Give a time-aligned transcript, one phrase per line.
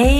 [0.00, 0.19] Hey,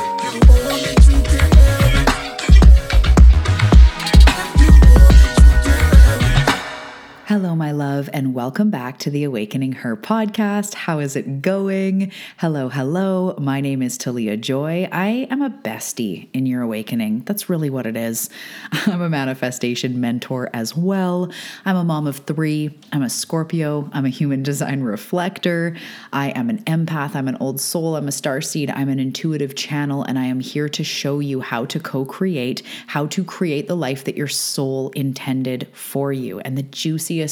[7.31, 10.73] Hello, my love, and welcome back to the Awakening Her podcast.
[10.73, 12.11] How is it going?
[12.35, 13.35] Hello, hello.
[13.39, 14.89] My name is Talia Joy.
[14.91, 17.21] I am a bestie in your awakening.
[17.21, 18.29] That's really what it is.
[18.85, 21.31] I'm a manifestation mentor as well.
[21.63, 22.77] I'm a mom of three.
[22.91, 23.89] I'm a Scorpio.
[23.93, 25.77] I'm a human design reflector.
[26.11, 27.15] I am an empath.
[27.15, 27.95] I'm an old soul.
[27.95, 28.69] I'm a star seed.
[28.71, 32.61] I'm an intuitive channel, and I am here to show you how to co create,
[32.87, 36.41] how to create the life that your soul intended for you.
[36.41, 36.63] And the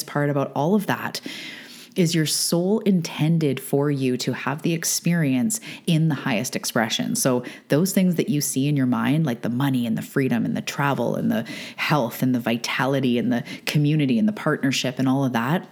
[0.07, 1.21] part about all of that
[1.95, 7.15] is your soul intended for you to have the experience in the highest expression.
[7.15, 10.45] So, those things that you see in your mind, like the money and the freedom
[10.45, 14.99] and the travel and the health and the vitality and the community and the partnership
[14.99, 15.67] and all of that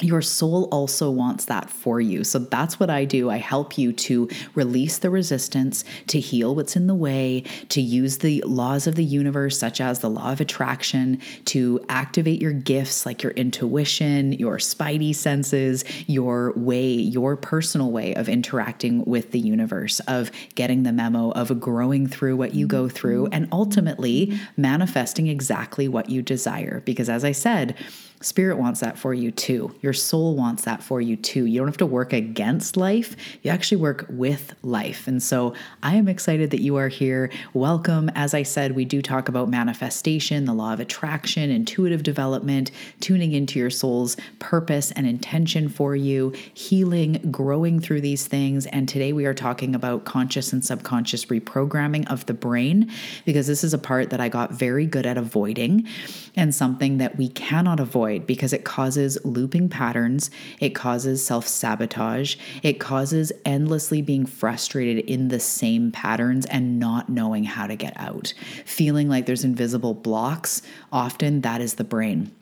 [0.00, 2.22] your soul also wants that for you.
[2.24, 3.30] So that's what I do.
[3.30, 8.18] I help you to release the resistance, to heal what's in the way, to use
[8.18, 13.06] the laws of the universe, such as the law of attraction, to activate your gifts
[13.06, 19.40] like your intuition, your spidey senses, your way, your personal way of interacting with the
[19.40, 23.34] universe, of getting the memo, of growing through what you go through, mm-hmm.
[23.34, 26.82] and ultimately manifesting exactly what you desire.
[26.84, 27.74] Because as I said,
[28.22, 29.74] Spirit wants that for you too.
[29.82, 31.44] Your soul wants that for you too.
[31.44, 35.06] You don't have to work against life, you actually work with life.
[35.06, 35.52] And so
[35.82, 37.30] I am excited that you are here.
[37.52, 38.10] Welcome.
[38.14, 42.70] As I said, we do talk about manifestation, the law of attraction, intuitive development,
[43.00, 48.64] tuning into your soul's purpose and intention for you, healing, growing through these things.
[48.66, 52.90] And today we are talking about conscious and subconscious reprogramming of the brain,
[53.26, 55.86] because this is a part that I got very good at avoiding
[56.34, 60.30] and something that we cannot avoid avoid because it causes looping patterns,
[60.60, 67.08] it causes self sabotage, it causes endlessly being frustrated in the same patterns and not
[67.08, 68.32] knowing how to get out.
[68.64, 70.62] Feeling like there's invisible blocks,
[70.92, 72.32] often that is the brain.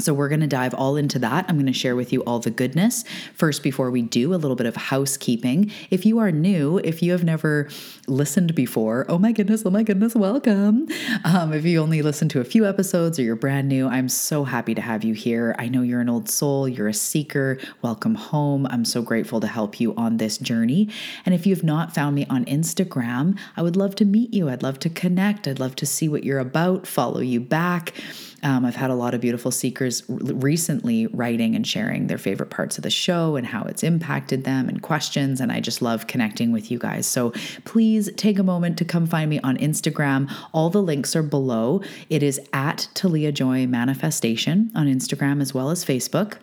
[0.00, 1.46] So, we're going to dive all into that.
[1.48, 3.04] I'm going to share with you all the goodness.
[3.34, 5.72] First, before we do, a little bit of housekeeping.
[5.90, 7.68] If you are new, if you have never
[8.06, 10.86] listened before, oh my goodness, oh my goodness, welcome.
[11.24, 14.44] Um, if you only listened to a few episodes or you're brand new, I'm so
[14.44, 15.56] happy to have you here.
[15.58, 17.58] I know you're an old soul, you're a seeker.
[17.82, 18.68] Welcome home.
[18.70, 20.90] I'm so grateful to help you on this journey.
[21.26, 24.48] And if you've not found me on Instagram, I would love to meet you.
[24.48, 25.48] I'd love to connect.
[25.48, 27.94] I'd love to see what you're about, follow you back.
[28.42, 32.78] Um, I've had a lot of beautiful seekers recently writing and sharing their favorite parts
[32.78, 35.40] of the show and how it's impacted them and questions.
[35.40, 37.06] And I just love connecting with you guys.
[37.06, 37.32] So
[37.64, 40.30] please take a moment to come find me on Instagram.
[40.52, 41.82] All the links are below.
[42.08, 46.38] It is at Talia Joy Manifestation on Instagram as well as Facebook.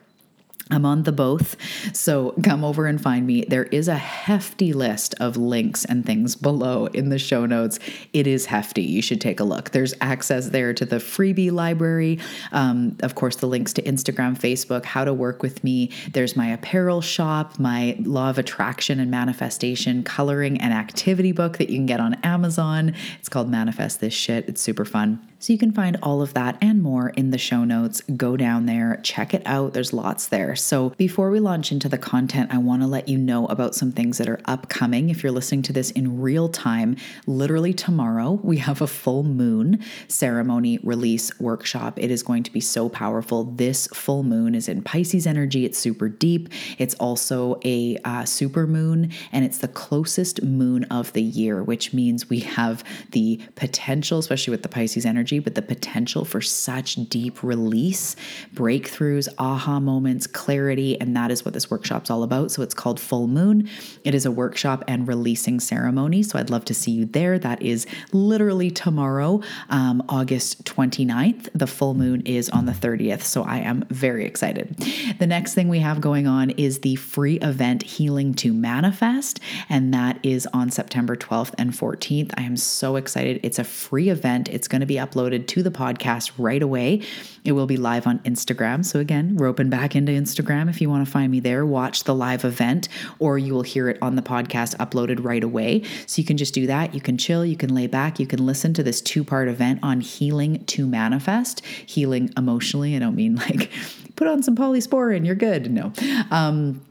[0.71, 1.55] I'm on the both.
[1.95, 3.45] So come over and find me.
[3.47, 7.77] There is a hefty list of links and things below in the show notes.
[8.13, 8.81] It is hefty.
[8.81, 9.69] You should take a look.
[9.69, 12.17] There's access there to the freebie library.
[12.51, 15.91] Um, of course, the links to Instagram, Facebook, how to work with me.
[16.11, 21.69] There's my apparel shop, my law of attraction and manifestation coloring and activity book that
[21.69, 22.95] you can get on Amazon.
[23.19, 24.49] It's called Manifest This Shit.
[24.49, 25.25] It's super fun.
[25.37, 28.01] So you can find all of that and more in the show notes.
[28.15, 29.73] Go down there, check it out.
[29.73, 30.54] There's lots there.
[30.55, 33.91] So before we launch into the content, I want to let you know about some
[33.91, 35.09] things that are upcoming.
[35.09, 39.83] If you're listening to this in real time, literally tomorrow, we have a full moon
[40.07, 41.99] ceremony release workshop.
[41.99, 43.43] It is going to be so powerful.
[43.43, 46.49] This full moon is in Pisces energy, it's super deep.
[46.77, 51.93] It's also a uh, super moon, and it's the closest moon of the year, which
[51.93, 56.95] means we have the potential, especially with the Pisces energy, but the potential for such
[57.09, 58.15] deep release,
[58.53, 61.01] breakthroughs, aha moments, clarity.
[61.01, 62.51] And that is what this workshop's all about.
[62.51, 63.67] So it's called Full Moon.
[64.03, 66.21] It is a workshop and releasing ceremony.
[66.21, 67.39] So I'd love to see you there.
[67.39, 71.49] That is literally tomorrow, um, August 29th.
[71.55, 73.23] The full moon is on the 30th.
[73.23, 74.77] So I am very excited.
[75.17, 79.39] The next thing we have going on is the free event Healing to Manifest.
[79.67, 82.33] And that is on September 12th and 14th.
[82.37, 83.39] I am so excited.
[83.41, 84.47] It's a free event.
[84.49, 87.01] It's going to be uploaded to the podcast right away.
[87.45, 88.83] It will be live on Instagram.
[88.83, 92.15] So, again, roping back into Instagram if you want to find me there, watch the
[92.15, 92.87] live event,
[93.19, 95.83] or you will hear it on the podcast uploaded right away.
[96.07, 96.93] So, you can just do that.
[96.93, 99.79] You can chill, you can lay back, you can listen to this two part event
[99.83, 102.95] on healing to manifest, healing emotionally.
[102.95, 103.71] I don't mean like
[104.15, 105.71] put on some polysporin, you're good.
[105.71, 105.93] No.
[106.31, 106.81] Um,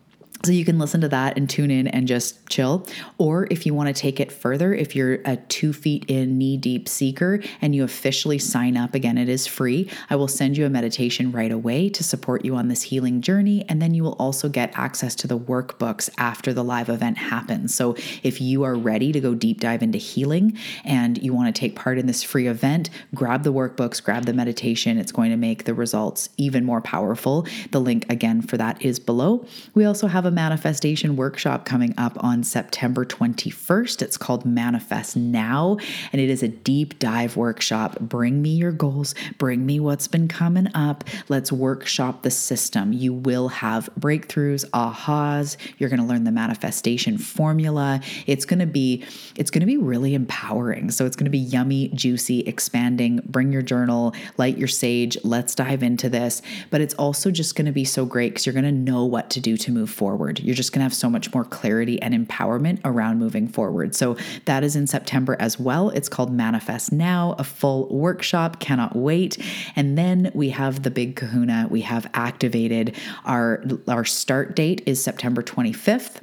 [0.44, 2.86] so you can listen to that and tune in and just chill.
[3.18, 6.56] Or if you want to take it further, if you're a two feet in knee
[6.56, 9.88] deep seeker and you officially sign up, again, it is free.
[10.10, 13.64] I will send you a meditation right away to support you on this healing journey.
[13.68, 17.74] And then you will also get access to the workbooks after the live event happens.
[17.74, 21.58] So if you are ready to go deep dive into healing and you want to
[21.58, 24.98] take part in this free event, grab the workbooks, grab the meditation.
[24.98, 27.46] It's going to make the results even more powerful.
[27.70, 29.46] The link again for that is below.
[29.74, 34.02] We also have a manifestation workshop coming up on September 21st.
[34.02, 35.78] It's called Manifest Now,
[36.12, 37.98] and it is a deep dive workshop.
[38.00, 41.04] Bring me your goals, bring me what's been coming up.
[41.28, 42.92] Let's workshop the system.
[42.92, 45.56] You will have breakthroughs, ahas.
[45.78, 48.00] You're going to learn the manifestation formula.
[48.26, 49.04] It's going to be
[49.36, 50.90] it's going to be really empowering.
[50.90, 53.20] So it's going to be yummy, juicy, expanding.
[53.24, 55.16] Bring your journal, light your sage.
[55.22, 56.42] Let's dive into this.
[56.70, 59.30] But it's also just going to be so great because you're going to know what
[59.30, 60.40] to do to move forward forward.
[60.40, 63.94] You're just going to have so much more clarity and empowerment around moving forward.
[63.94, 64.16] So
[64.46, 65.90] that is in September as well.
[65.90, 68.58] It's called Manifest Now, a full workshop.
[68.58, 69.36] Cannot wait.
[69.76, 71.68] And then we have the big kahuna.
[71.70, 76.22] We have activated our our start date is September 25th.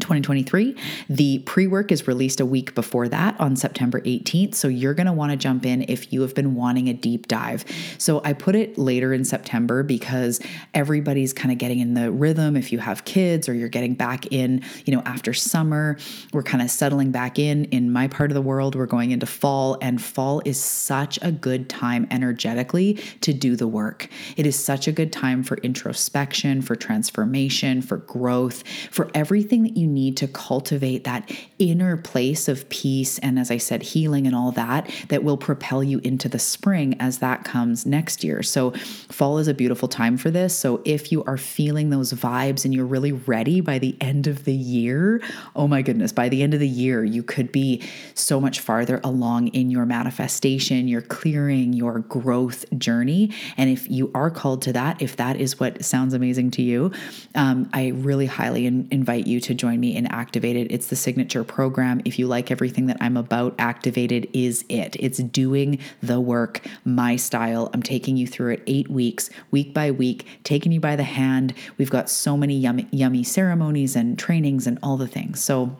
[0.00, 0.76] 2023.
[1.08, 4.54] The pre work is released a week before that on September 18th.
[4.54, 7.28] So you're going to want to jump in if you have been wanting a deep
[7.28, 7.64] dive.
[7.98, 10.40] So I put it later in September because
[10.74, 12.56] everybody's kind of getting in the rhythm.
[12.56, 15.98] If you have kids or you're getting back in, you know, after summer,
[16.32, 17.64] we're kind of settling back in.
[17.66, 21.32] In my part of the world, we're going into fall, and fall is such a
[21.32, 24.08] good time energetically to do the work.
[24.36, 29.76] It is such a good time for introspection, for transformation, for growth, for everything that
[29.76, 34.34] you need to cultivate that inner place of peace and, as I said, healing and
[34.34, 38.42] all that, that will propel you into the spring as that comes next year.
[38.42, 38.72] So,
[39.10, 40.56] fall is a beautiful time for this.
[40.56, 44.44] So, if you are feeling those vibes and you're really ready by the end of
[44.44, 45.22] the year,
[45.54, 47.82] oh my goodness, by the end of the year, you could be
[48.14, 53.32] so much farther along in your manifestation, your clearing, your growth journey.
[53.56, 56.92] And if you are called to that, if that is what sounds amazing to you,
[57.34, 60.70] um, I really highly in- invite you to join me in Activated.
[60.70, 62.00] It's the signature program.
[62.04, 64.96] If you like everything that I'm about, Activated is it.
[64.98, 67.70] It's doing the work, my style.
[67.72, 71.54] I'm taking you through it eight weeks, week by week, taking you by the hand.
[71.78, 75.42] We've got so many yummy, yummy ceremonies and trainings and all the things.
[75.42, 75.76] So,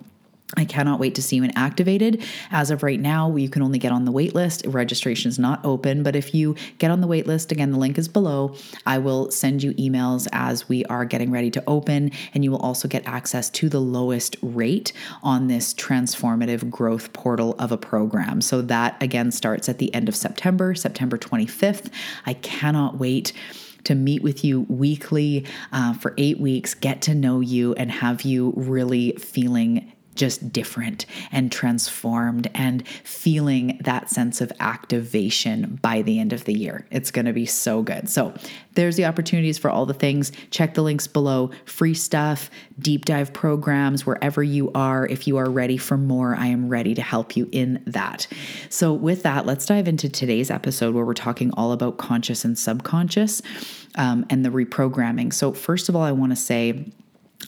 [0.57, 2.23] I cannot wait to see you activated.
[2.51, 4.73] As of right now, you can only get on the waitlist.
[4.73, 8.09] Registration is not open, but if you get on the waitlist, again, the link is
[8.09, 8.55] below.
[8.85, 12.59] I will send you emails as we are getting ready to open, and you will
[12.59, 14.93] also get access to the lowest rate
[15.23, 18.41] on this transformative growth portal of a program.
[18.41, 21.91] So that again starts at the end of September, September 25th.
[22.27, 23.33] I cannot wait
[23.85, 28.23] to meet with you weekly uh, for eight weeks, get to know you, and have
[28.23, 36.21] you really feeling just different and transformed and feeling that sense of activation by the
[36.21, 36.87] end of the year.
[36.91, 38.09] It's going to be so good.
[38.09, 38.35] So,
[38.75, 40.31] there's the opportunities for all the things.
[40.51, 41.51] Check the links below.
[41.65, 45.07] Free stuff, deep dive programs, wherever you are.
[45.07, 48.27] If you are ready for more, I am ready to help you in that.
[48.69, 52.59] So, with that, let's dive into today's episode where we're talking all about conscious and
[52.59, 53.43] subconscious
[53.97, 55.33] um, and the reprogramming.
[55.33, 56.93] So, first of all, I want to say,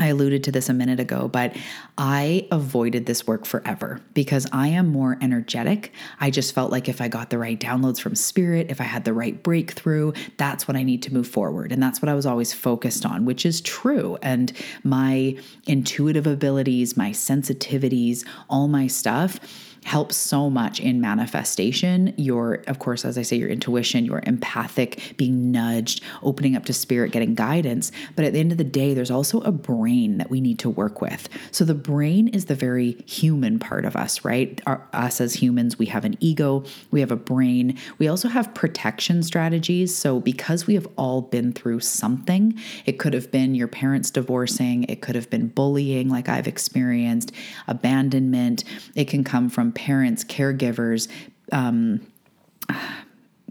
[0.00, 1.54] I alluded to this a minute ago, but
[1.98, 5.92] I avoided this work forever because I am more energetic.
[6.18, 9.04] I just felt like if I got the right downloads from spirit, if I had
[9.04, 11.72] the right breakthrough, that's what I need to move forward.
[11.72, 14.16] And that's what I was always focused on, which is true.
[14.22, 19.40] And my intuitive abilities, my sensitivities, all my stuff
[19.84, 22.14] helps so much in manifestation.
[22.16, 26.72] Your, of course, as I say, your intuition, your empathic, being nudged, opening up to
[26.72, 27.90] spirit, getting guidance.
[28.14, 30.70] But at the end of the day, there's also a brain that we need to
[30.70, 31.28] work with.
[31.50, 34.60] So the brain is the very human part of us, right?
[34.66, 38.54] Our, us as humans, we have an ego, we have a brain, we also have
[38.54, 39.94] protection strategies.
[39.94, 44.84] So because we have all been through something, it could have been your parents divorcing,
[44.84, 47.32] it could have been bullying, like I've experienced,
[47.66, 48.64] abandonment.
[48.94, 51.08] It can come from parents, caregivers.
[51.50, 52.06] Um,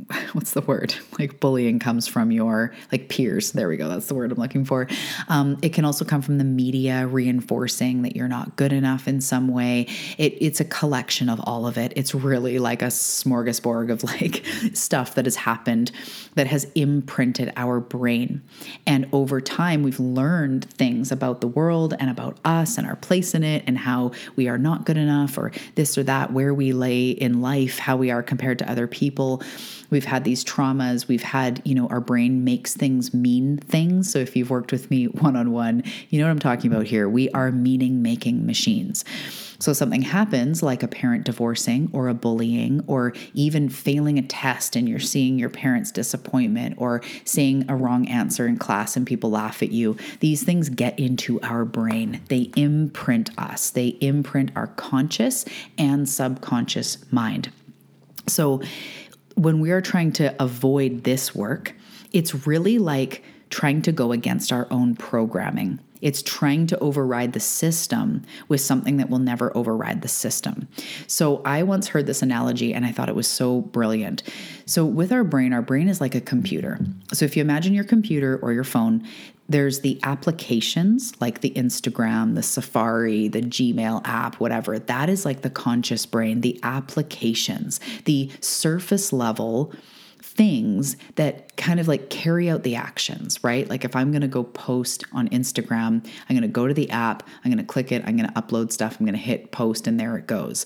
[0.33, 0.93] what's the word?
[1.19, 3.51] Like bullying comes from your like peers.
[3.51, 3.87] There we go.
[3.87, 4.87] That's the word I'm looking for.
[5.27, 9.21] Um, it can also come from the media reinforcing that you're not good enough in
[9.21, 9.87] some way.
[10.17, 11.93] It, it's a collection of all of it.
[11.95, 14.43] It's really like a smorgasbord of like
[14.73, 15.91] stuff that has happened
[16.33, 18.41] that has imprinted our brain.
[18.87, 23.35] And over time, we've learned things about the world and about us and our place
[23.35, 26.73] in it and how we are not good enough or this or that, where we
[26.73, 29.43] lay in life, how we are compared to other people
[29.91, 34.11] we've had these traumas we've had you know our brain makes things mean things.
[34.11, 36.87] So if you've worked with me one on one you know what i'm talking about
[36.87, 37.07] here.
[37.07, 39.05] We are meaning making machines.
[39.59, 44.75] So something happens like a parent divorcing or a bullying or even failing a test
[44.75, 49.29] and you're seeing your parents disappointment or saying a wrong answer in class and people
[49.29, 52.21] laugh at you these things get into our brain.
[52.29, 53.69] They imprint us.
[53.69, 55.45] They imprint our conscious
[55.77, 57.51] and subconscious mind.
[58.27, 58.61] So
[59.35, 61.73] when we are trying to avoid this work,
[62.11, 65.79] it's really like trying to go against our own programming.
[66.01, 70.67] It's trying to override the system with something that will never override the system.
[71.05, 74.23] So, I once heard this analogy and I thought it was so brilliant.
[74.65, 76.79] So, with our brain, our brain is like a computer.
[77.13, 79.07] So, if you imagine your computer or your phone,
[79.51, 84.79] there's the applications like the Instagram, the Safari, the Gmail app, whatever.
[84.79, 89.73] That is like the conscious brain, the applications, the surface level
[90.21, 93.69] things that kind of like carry out the actions, right?
[93.69, 96.89] Like if I'm going to go post on Instagram, I'm going to go to the
[96.89, 99.51] app, I'm going to click it, I'm going to upload stuff, I'm going to hit
[99.51, 100.65] post, and there it goes.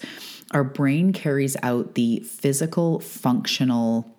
[0.51, 4.14] Our brain carries out the physical, functional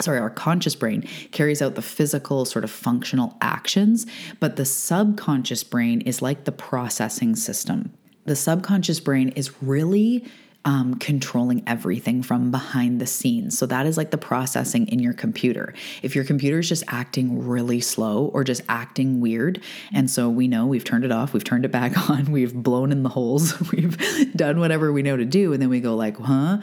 [0.00, 1.02] sorry, our conscious brain
[1.32, 4.06] carries out the physical, sort of functional actions,
[4.40, 7.92] but the subconscious brain is like the processing system.
[8.24, 10.24] The subconscious brain is really
[10.64, 13.56] um, controlling everything from behind the scenes.
[13.56, 15.72] So that is like the processing in your computer.
[16.02, 19.62] If your computer is just acting really slow or just acting weird,
[19.94, 22.92] and so we know we've turned it off, we've turned it back on, we've blown
[22.92, 23.96] in the holes, we've
[24.36, 26.58] done whatever we know to do, and then we go like, huh?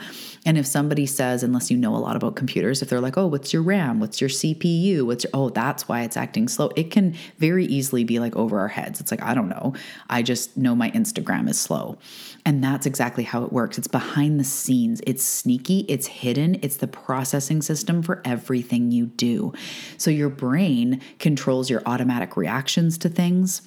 [0.46, 3.26] And if somebody says, unless you know a lot about computers, if they're like, oh,
[3.26, 3.98] what's your RAM?
[3.98, 5.02] What's your CPU?
[5.02, 6.70] What's your, oh, that's why it's acting slow.
[6.76, 9.00] It can very easily be like over our heads.
[9.00, 9.74] It's like, I don't know.
[10.08, 11.98] I just know my Instagram is slow.
[12.44, 13.76] And that's exactly how it works.
[13.76, 19.06] It's behind the scenes, it's sneaky, it's hidden, it's the processing system for everything you
[19.06, 19.52] do.
[19.98, 23.62] So your brain controls your automatic reactions to things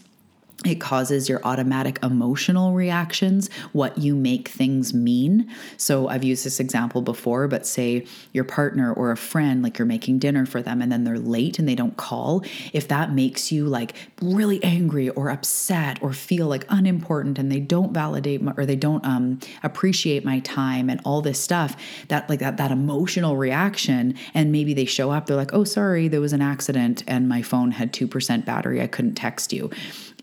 [0.65, 5.49] it causes your automatic emotional reactions, what you make things mean.
[5.77, 9.85] So, I've used this example before, but say your partner or a friend, like you're
[9.85, 12.43] making dinner for them and then they're late and they don't call.
[12.73, 17.61] If that makes you like really angry or upset or feel like unimportant and they
[17.61, 21.77] don't validate my, or they don't um, appreciate my time and all this stuff,
[22.09, 26.09] that like that, that emotional reaction, and maybe they show up, they're like, oh, sorry,
[26.09, 29.69] there was an accident and my phone had 2% battery, I couldn't text you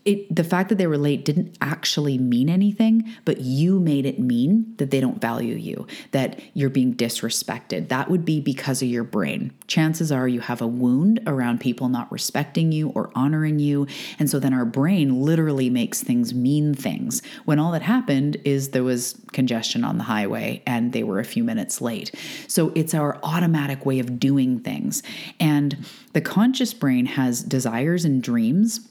[0.07, 4.19] it the fact that they were late didn't actually mean anything, but you made it
[4.19, 7.89] mean that they don't value you, that you're being disrespected.
[7.89, 9.51] That would be because of your brain.
[9.67, 13.85] Chances are you have a wound around people not respecting you or honoring you.
[14.17, 18.69] And so then our brain literally makes things mean things when all that happened is
[18.69, 22.11] there was congestion on the highway and they were a few minutes late.
[22.47, 25.03] So it's our automatic way of doing things.
[25.37, 28.87] And the conscious brain has desires and dreams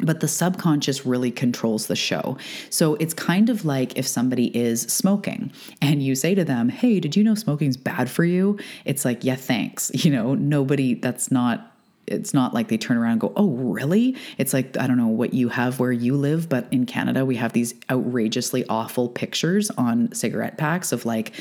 [0.00, 2.36] but the subconscious really controls the show.
[2.70, 7.00] So it's kind of like if somebody is smoking and you say to them, Hey,
[7.00, 8.58] did you know smoking's bad for you?
[8.84, 9.90] It's like, Yeah, thanks.
[10.06, 11.72] You know, nobody, that's not
[12.06, 14.16] it's not like they turn around and go, Oh, really?
[14.38, 17.34] It's like, I don't know what you have where you live, but in Canada, we
[17.36, 21.32] have these outrageously awful pictures on cigarette packs of like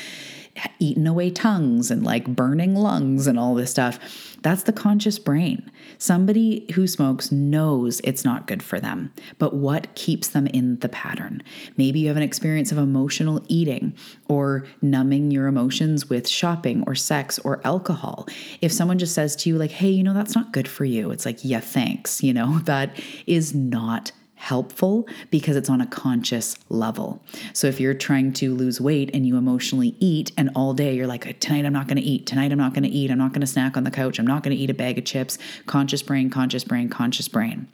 [0.79, 3.99] eaten away tongues and like burning lungs and all this stuff.
[4.41, 5.71] That's the conscious brain.
[5.97, 10.89] Somebody who smokes knows it's not good for them, but what keeps them in the
[10.89, 11.41] pattern?
[11.77, 13.95] Maybe you have an experience of emotional eating
[14.27, 18.27] or numbing your emotions with shopping or sex or alcohol.
[18.61, 21.11] If someone just says to you, like, hey, you know, that's not good for you,
[21.11, 22.21] it's like, yeah, thanks.
[22.21, 27.21] You know, that is not helpful because it's on a conscious level.
[27.53, 31.07] So if you're trying to lose weight and you emotionally eat and all day you're
[31.07, 33.31] like tonight I'm not going to eat, tonight I'm not going to eat, I'm not
[33.31, 35.37] going to snack on the couch, I'm not going to eat a bag of chips,
[35.65, 37.67] conscious brain, conscious brain, conscious brain.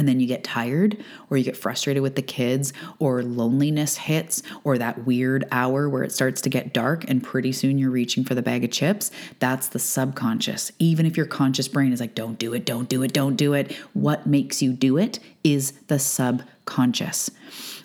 [0.00, 0.96] And then you get tired
[1.28, 6.02] or you get frustrated with the kids or loneliness hits or that weird hour where
[6.02, 9.10] it starts to get dark and pretty soon you're reaching for the bag of chips
[9.40, 10.72] that's the subconscious.
[10.78, 13.52] Even if your conscious brain is like don't do it don't do it don't do
[13.52, 17.30] it what makes you do it is the subconscious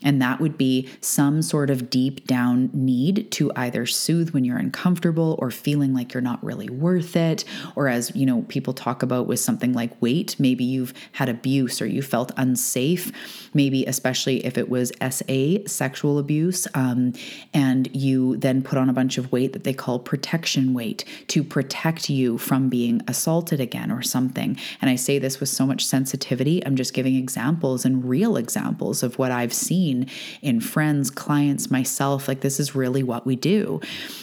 [0.05, 4.59] and that would be some sort of deep down need to either soothe when you're
[4.59, 7.43] uncomfortable or feeling like you're not really worth it.
[7.75, 11.81] Or as, you know, people talk about with something like weight, maybe you've had abuse
[11.81, 13.12] or you felt unsafe,
[13.53, 17.13] maybe especially if it was SA, sexual abuse, um,
[17.53, 21.43] and you then put on a bunch of weight that they call protection weight to
[21.43, 24.55] protect you from being assaulted again or something.
[24.81, 26.63] And I say this with so much sensitivity.
[26.63, 30.09] I'm just giving examples and real examples of what I've seen seen
[30.41, 32.27] in friends, clients, myself.
[32.27, 33.81] Like, this is really what we do.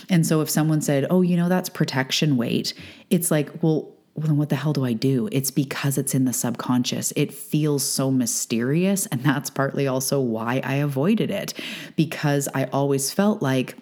[0.08, 2.74] And so, if someone said, Oh, you know, that's protection weight,
[3.10, 5.30] it's like, well, well, then what the hell do I do?
[5.32, 7.14] It's because it's in the subconscious.
[7.16, 9.06] It feels so mysterious.
[9.06, 11.54] And that's partly also why I avoided it
[11.96, 13.74] because I always felt like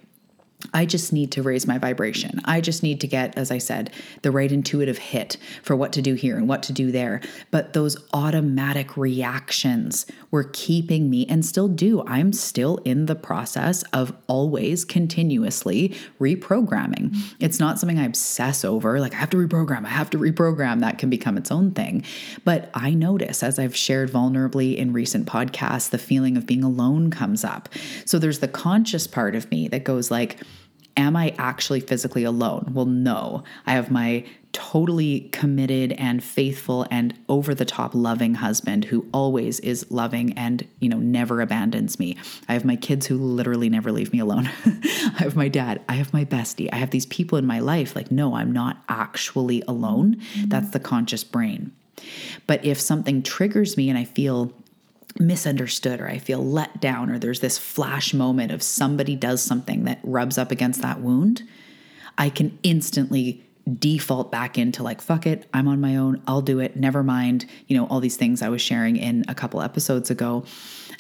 [0.73, 2.41] I just need to raise my vibration.
[2.45, 3.91] I just need to get, as I said,
[4.23, 7.21] the right intuitive hit for what to do here and what to do there.
[7.51, 12.05] But those automatic reactions were keeping me and still do.
[12.07, 17.17] I'm still in the process of always continuously reprogramming.
[17.41, 20.81] It's not something I obsess over, like I have to reprogram, I have to reprogram.
[20.81, 22.05] That can become its own thing.
[22.45, 27.11] But I notice, as I've shared vulnerably in recent podcasts, the feeling of being alone
[27.11, 27.69] comes up.
[28.05, 30.39] So there's the conscious part of me that goes like,
[30.97, 32.71] Am I actually physically alone?
[32.73, 33.45] Well, no.
[33.67, 39.61] I have my totally committed and faithful and over the top loving husband who always
[39.61, 42.17] is loving and, you know, never abandons me.
[42.49, 44.51] I have my kids who literally never leave me alone.
[44.67, 45.81] I have my dad.
[45.89, 46.69] I have my bestie.
[46.73, 47.95] I have these people in my life.
[47.95, 50.17] Like, no, I'm not actually alone.
[50.17, 50.49] Mm-hmm.
[50.49, 51.73] That's the conscious brain.
[52.47, 54.53] But if something triggers me and I feel
[55.19, 59.85] misunderstood or I feel let down or there's this flash moment of somebody does something
[59.85, 61.43] that rubs up against that wound,
[62.19, 63.45] I can instantly
[63.79, 67.47] default back into like fuck it i'm on my own i'll do it never mind
[67.67, 70.45] you know all these things i was sharing in a couple episodes ago.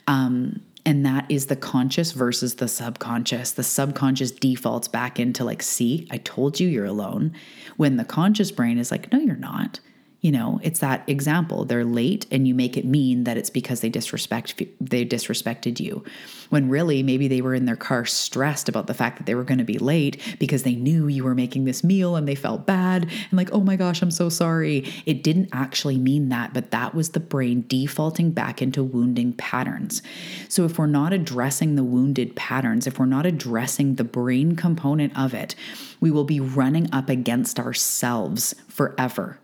[0.07, 3.53] Um and that is the conscious versus the subconscious.
[3.53, 7.33] The subconscious defaults back into like see i told you you're alone
[7.77, 9.81] when the conscious brain is like no you're not
[10.21, 11.65] you know it's that example.
[11.65, 16.05] They're late and you make it mean that it's because they disrespect they disrespected you.
[16.51, 19.45] When really maybe they were in their car stressed about the fact that they were
[19.45, 22.67] going to be late because they knew you were making this meal and they felt
[22.67, 24.85] bad and like oh my gosh i'm so sorry.
[25.07, 30.03] It didn't actually mean that but that was the brain defaulting back into wounding patterns.
[30.49, 35.19] So if we're not addressing the wounded patterns if we're not addressing the brain component
[35.19, 35.55] of it
[36.01, 39.39] we will be running up against ourselves forever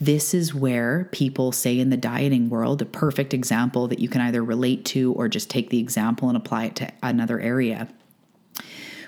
[0.00, 4.20] this is where people say in the dieting world, a perfect example that you can
[4.20, 7.88] either relate to or just take the example and apply it to another area.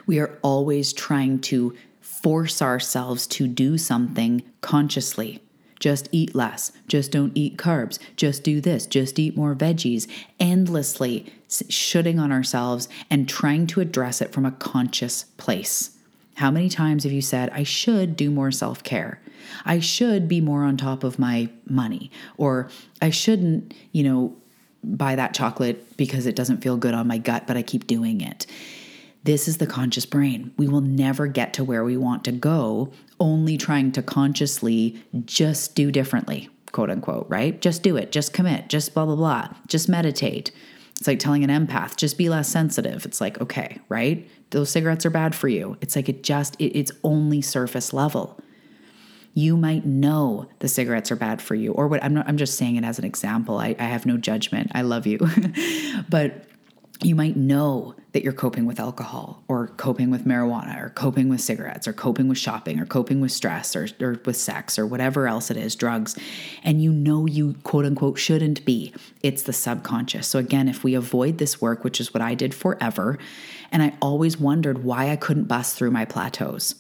[0.07, 5.41] We are always trying to force ourselves to do something consciously.
[5.81, 6.71] Just eat less.
[6.87, 7.99] Just don't eat carbs.
[8.17, 8.87] Just do this.
[8.87, 10.09] Just eat more veggies.
[10.39, 15.99] Endlessly shooting on ourselves and trying to address it from a conscious place.
[16.37, 19.21] How many times have you said, I should do more self care?
[19.65, 22.69] I should be more on top of my money, or
[23.01, 24.37] I shouldn't, you know,
[24.85, 28.21] buy that chocolate because it doesn't feel good on my gut, but I keep doing
[28.21, 28.47] it.
[29.25, 30.53] This is the conscious brain.
[30.57, 35.77] We will never get to where we want to go only trying to consciously just
[35.77, 37.61] do differently, quote unquote, right?
[37.61, 40.51] Just do it, just commit, just blah, blah, blah, just meditate.
[40.99, 43.07] It's like telling an empath, just be less sensitive.
[43.07, 44.29] It's like, okay, right?
[44.51, 45.77] Those cigarettes are bad for you.
[45.81, 48.41] It's like it just, it, it's only surface level
[49.35, 52.57] you might know the cigarettes are bad for you or what i'm not i'm just
[52.57, 53.59] saying it as an example.
[53.59, 54.71] I, I have no judgment.
[54.75, 55.19] I love you.
[56.09, 56.45] But
[57.03, 61.41] you might know that you're coping with alcohol or coping with marijuana or coping with
[61.41, 65.27] cigarettes or coping with shopping or coping with stress or, or with sex or whatever
[65.27, 66.17] else it is, drugs,
[66.63, 68.93] and you know you quote unquote shouldn't be.
[69.23, 70.27] It's the subconscious.
[70.27, 73.19] So, again, if we avoid this work, which is what I did forever,
[73.71, 76.75] and I always wondered why I couldn't bust through my plateaus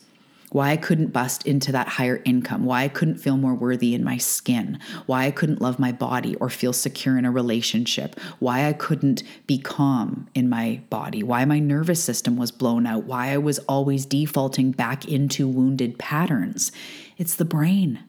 [0.53, 4.05] why I couldn't bust into that higher income, why I couldn't feel more worthy in
[4.05, 8.67] my skin, why I couldn't love my body or feel secure in a relationship, why
[8.67, 13.33] I couldn't be calm in my body, why my nervous system was blown out, why
[13.33, 16.71] I was always defaulting back into wounded patterns.
[17.17, 18.01] It's the brain.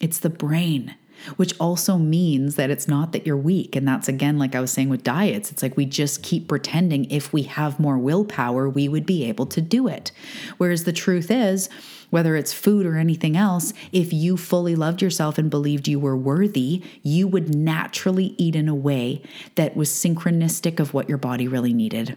[0.00, 0.94] It's the brain.
[1.36, 3.76] Which also means that it's not that you're weak.
[3.76, 7.10] And that's again, like I was saying with diets, it's like we just keep pretending
[7.10, 10.12] if we have more willpower, we would be able to do it.
[10.56, 11.68] Whereas the truth is,
[12.10, 16.16] whether it's food or anything else, if you fully loved yourself and believed you were
[16.16, 19.22] worthy, you would naturally eat in a way
[19.56, 22.16] that was synchronistic of what your body really needed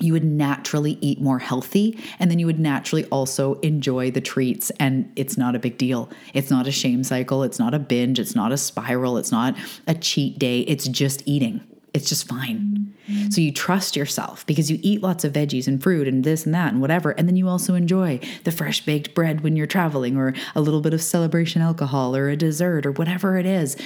[0.00, 4.70] you would naturally eat more healthy and then you would naturally also enjoy the treats
[4.78, 6.10] and it's not a big deal.
[6.34, 7.42] It's not a shame cycle.
[7.42, 8.18] It's not a binge.
[8.18, 9.18] It's not a spiral.
[9.18, 9.56] It's not
[9.86, 10.60] a cheat day.
[10.60, 11.60] It's just eating.
[11.94, 12.94] It's just fine.
[13.08, 13.30] Mm-hmm.
[13.30, 16.54] so you trust yourself because you eat lots of veggies and fruit and this and
[16.54, 20.18] that and whatever and then you also enjoy the fresh baked bread when you're traveling
[20.18, 23.78] or a little bit of celebration alcohol or a dessert or whatever it is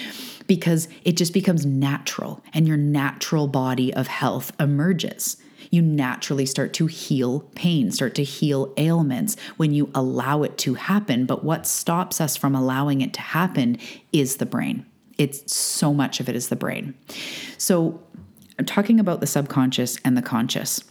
[0.49, 5.37] because it just becomes natural and your natural body of health emerges
[5.73, 10.75] you naturally start to heal pain, start to heal ailments when you allow it to
[10.75, 11.27] happen.
[11.27, 13.79] But what stops us from allowing it to happen
[14.13, 14.87] is the brain.
[15.19, 16.95] It's so much of it is the brain.
[17.59, 18.01] So,
[18.59, 20.85] I'm talking about the subconscious and the conscious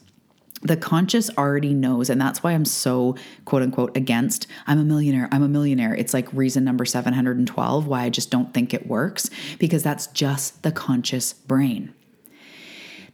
[0.64, 3.16] the conscious already knows and that's why i'm so
[3.46, 8.04] quote unquote against i'm a millionaire i'm a millionaire it's like reason number 712 why
[8.04, 11.94] i just don't think it works because that's just the conscious brain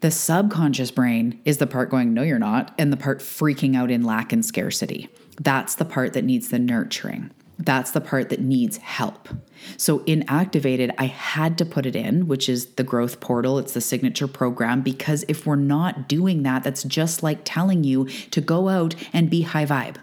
[0.02, 3.90] the subconscious brain is the part going, no, you're not, and the part freaking out
[3.90, 5.10] in lack and scarcity.
[5.40, 7.32] That's the part that needs the nurturing.
[7.60, 9.30] That's the part that needs help.
[9.78, 13.58] So, in Activated, I had to put it in, which is the growth portal.
[13.58, 18.06] It's the signature program, because if we're not doing that, that's just like telling you
[18.06, 19.98] to go out and be high vibe,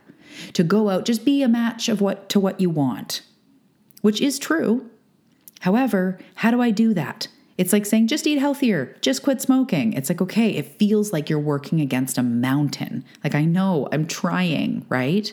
[0.55, 3.23] to go out, just be a match of what to what you want,
[4.03, 4.91] which is true.
[5.61, 7.29] However, how do I do that?
[7.57, 9.93] It's like saying, just eat healthier, just quit smoking.
[9.93, 13.05] It's like, okay, it feels like you're working against a mountain.
[13.23, 15.33] Like, I know I'm trying, right?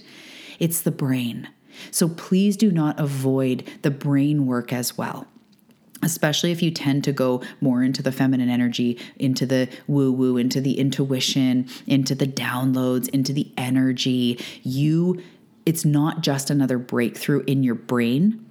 [0.60, 1.50] It's the brain.
[1.90, 5.26] So please do not avoid the brain work as well.
[6.04, 10.38] Especially if you tend to go more into the feminine energy, into the woo woo,
[10.38, 14.40] into the intuition, into the downloads, into the energy.
[14.64, 15.22] You,
[15.66, 18.46] it's not just another breakthrough in your brain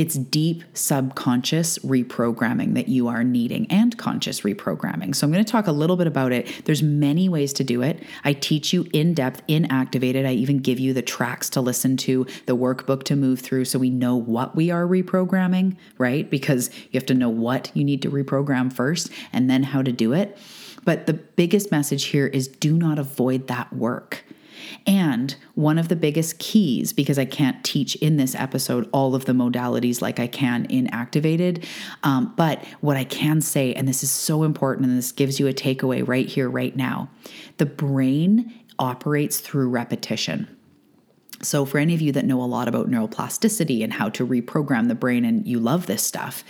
[0.00, 5.14] it's deep subconscious reprogramming that you are needing and conscious reprogramming.
[5.14, 6.64] So I'm going to talk a little bit about it.
[6.64, 8.02] There's many ways to do it.
[8.24, 10.24] I teach you in depth in activated.
[10.24, 13.78] I even give you the tracks to listen to, the workbook to move through so
[13.78, 16.30] we know what we are reprogramming, right?
[16.30, 19.92] Because you have to know what you need to reprogram first and then how to
[19.92, 20.38] do it.
[20.82, 24.24] But the biggest message here is do not avoid that work.
[24.86, 29.24] And one of the biggest keys, because I can't teach in this episode all of
[29.24, 31.66] the modalities like I can in Activated,
[32.02, 35.46] um, but what I can say, and this is so important, and this gives you
[35.46, 37.08] a takeaway right here, right now
[37.58, 40.48] the brain operates through repetition.
[41.42, 44.88] So, for any of you that know a lot about neuroplasticity and how to reprogram
[44.88, 46.44] the brain, and you love this stuff,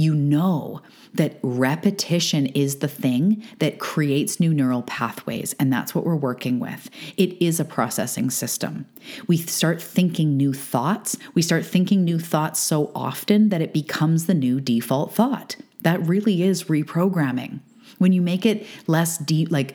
[0.00, 0.80] you know
[1.14, 5.54] that repetition is the thing that creates new neural pathways.
[5.58, 6.88] And that's what we're working with.
[7.16, 8.86] It is a processing system.
[9.26, 11.16] We start thinking new thoughts.
[11.34, 15.56] We start thinking new thoughts so often that it becomes the new default thought.
[15.82, 17.60] That really is reprogramming.
[17.98, 19.74] When you make it less deep, like,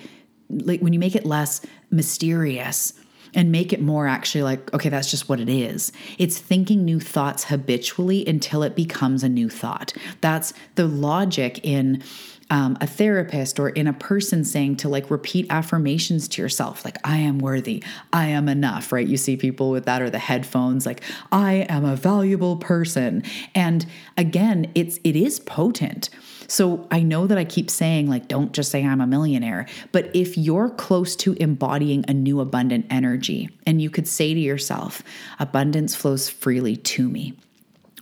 [0.49, 1.61] like when you make it less
[1.91, 2.93] mysterious,
[3.35, 5.91] and make it more actually like, okay, that's just what it is.
[6.17, 9.93] It's thinking new thoughts habitually until it becomes a new thought.
[10.21, 12.01] That's the logic in.
[12.51, 16.97] Um, a therapist or in a person saying to like repeat affirmations to yourself, like,
[17.03, 19.07] I am worthy, I am enough, right?
[19.07, 23.23] You see people with that or the headphones, like, I am a valuable person.
[23.55, 26.11] And again, it's it is potent.
[26.47, 30.15] So I know that I keep saying, like, don't just say I'm a millionaire, but
[30.15, 35.01] if you're close to embodying a new abundant energy, and you could say to yourself,
[35.39, 37.33] abundance flows freely to me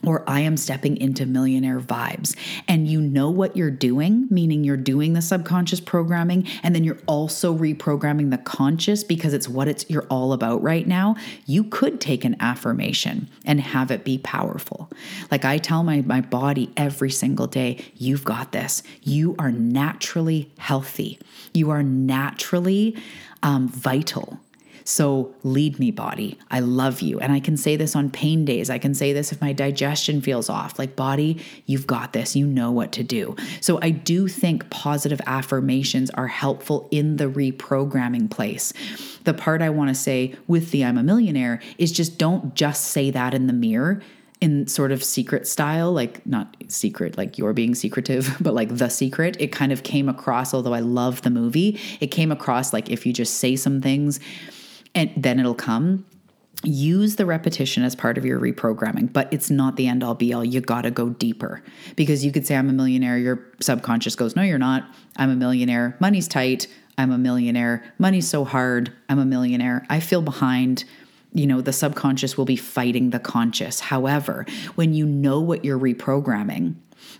[0.06, 2.36] or I am stepping into millionaire vibes.
[2.68, 7.00] And you know what you're doing, meaning you're doing the subconscious programming and then you're
[7.06, 11.16] also reprogramming the conscious because it's what it's you're all about right now.
[11.46, 14.90] You could take an affirmation and have it be powerful.
[15.32, 18.84] Like I tell my my body every single day, you've got this.
[19.02, 21.20] You are naturally healthy.
[21.54, 22.96] You are naturally
[23.42, 24.40] um, vital.
[24.84, 26.38] So lead me, body.
[26.52, 27.20] I love you.
[27.20, 28.70] And I can say this on pain days.
[28.70, 30.78] I can say this if my digestion feels off.
[30.78, 32.36] Like, body, you've got this.
[32.36, 33.36] You know what to do.
[33.62, 38.74] So I do think positive affirmations are helpful in the reprogramming place.
[39.24, 42.86] The part I want to say with the I'm a millionaire is just don't just
[42.86, 44.02] say that in the mirror
[44.42, 48.90] in sort of secret style, like not secret, like you're being secretive, but like the
[48.90, 49.38] secret.
[49.40, 53.06] It kind of came across, although I love the movie, it came across like if
[53.06, 54.20] you just say some things
[54.96, 56.06] and then it'll come
[56.64, 60.34] use the repetition as part of your reprogramming, but it's not the end all be
[60.34, 60.46] all.
[60.46, 61.62] You got to go deeper
[61.96, 63.18] because you could say, I'm a millionaire.
[63.18, 64.86] Your subconscious goes, No, you're not.
[65.18, 65.98] I'm a millionaire.
[66.00, 66.68] Money's tight.
[66.98, 67.84] I'm a millionaire.
[67.98, 68.94] Money's so hard.
[69.10, 69.86] I'm a millionaire.
[69.90, 70.86] I feel behind.
[71.34, 73.80] You know, the subconscious will be fighting the conscious.
[73.80, 76.76] However, when you know what you're reprogramming,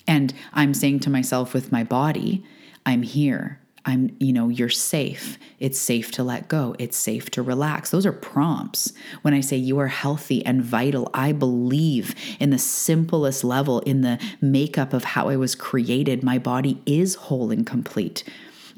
[0.08, 2.46] and I'm saying to myself with my body,
[2.86, 3.60] I'm here.
[3.86, 5.38] I'm, you know, you're safe.
[5.60, 6.76] It's safe to let go.
[6.80, 7.90] It's safe to relax.
[7.90, 8.94] Those are prompts.
[9.24, 14.02] When I say you are healthy and vital, I believe in the simplest level, in
[14.02, 16.24] the makeup of how I was created.
[16.24, 18.24] My body is whole and complete.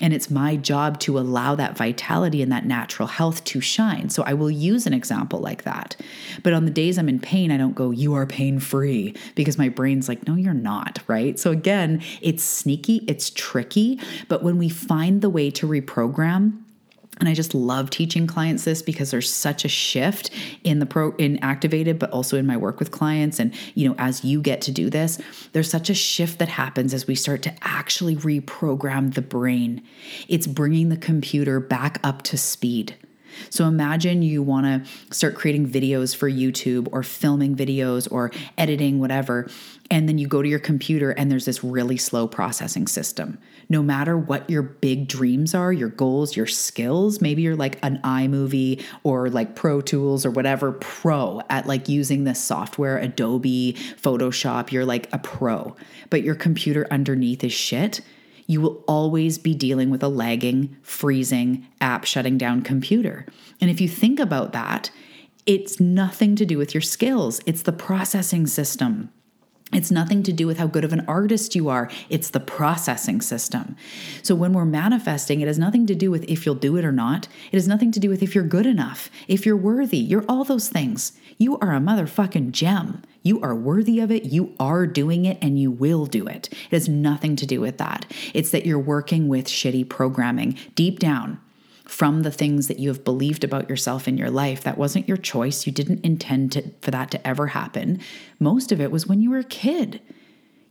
[0.01, 4.09] And it's my job to allow that vitality and that natural health to shine.
[4.09, 5.95] So I will use an example like that.
[6.43, 9.57] But on the days I'm in pain, I don't go, you are pain free, because
[9.57, 11.39] my brain's like, no, you're not, right?
[11.39, 13.99] So again, it's sneaky, it's tricky.
[14.27, 16.61] But when we find the way to reprogram,
[17.19, 20.29] and I just love teaching clients this because there's such a shift
[20.63, 23.39] in the pro in activated, but also in my work with clients.
[23.39, 25.19] And, you know, as you get to do this,
[25.53, 29.81] there's such a shift that happens as we start to actually reprogram the brain.
[30.27, 32.95] It's bringing the computer back up to speed.
[33.49, 38.99] So imagine you want to start creating videos for YouTube or filming videos or editing,
[38.99, 39.49] whatever.
[39.91, 43.37] And then you go to your computer and there's this really slow processing system.
[43.69, 47.99] No matter what your big dreams are, your goals, your skills, maybe you're like an
[48.03, 54.71] iMovie or like Pro Tools or whatever pro at like using this software, Adobe, Photoshop,
[54.71, 55.75] you're like a pro,
[56.09, 58.01] but your computer underneath is shit
[58.47, 63.25] you will always be dealing with a lagging, freezing, app shutting down computer.
[63.59, 64.91] And if you think about that,
[65.45, 69.11] it's nothing to do with your skills, it's the processing system.
[69.73, 71.89] It's nothing to do with how good of an artist you are.
[72.07, 73.75] It's the processing system.
[74.21, 76.91] So when we're manifesting, it has nothing to do with if you'll do it or
[76.91, 77.27] not.
[77.51, 79.97] It has nothing to do with if you're good enough, if you're worthy.
[79.97, 81.13] You're all those things.
[81.37, 83.01] You are a motherfucking gem.
[83.23, 84.25] You are worthy of it.
[84.25, 86.47] You are doing it and you will do it.
[86.51, 88.05] It has nothing to do with that.
[88.35, 91.41] It's that you're working with shitty programming deep down
[91.85, 94.63] from the things that you have believed about yourself in your life.
[94.63, 95.65] That wasn't your choice.
[95.65, 97.99] You didn't intend to, for that to ever happen.
[98.39, 100.01] Most of it was when you were a kid.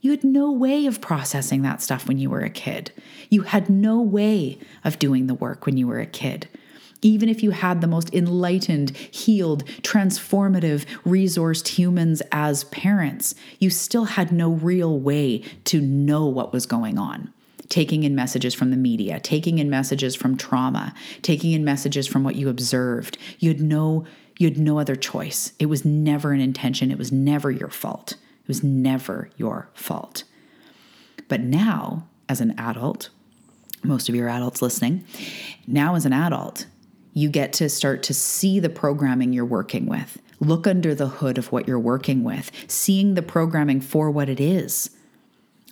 [0.01, 2.93] You had no way of processing that stuff when you were a kid.
[3.31, 6.49] You had no way of doing the work when you were a kid.
[7.01, 14.05] Even if you had the most enlightened, healed, transformative, resourced humans as parents, you still
[14.05, 17.33] had no real way to know what was going on
[17.75, 22.23] taking in messages from the media, taking in messages from trauma, taking in messages from
[22.23, 23.19] what you observed.
[23.41, 24.05] You had no
[24.39, 25.53] you had no other choice.
[25.59, 26.93] It was never an intention.
[26.93, 28.13] It was never your fault.
[28.13, 30.23] It was never your fault.
[31.27, 33.11] But now, as an adult,
[33.83, 35.05] most of your adults listening,
[35.67, 36.67] now as an adult,
[37.13, 40.19] you get to start to see the programming you're working with.
[40.39, 44.41] Look under the hood of what you're working with, seeing the programming for what it
[44.41, 44.91] is